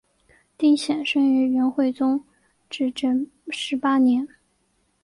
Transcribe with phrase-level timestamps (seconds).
[0.57, 2.25] 丁显生于元惠宗
[2.71, 4.27] 至正十八年。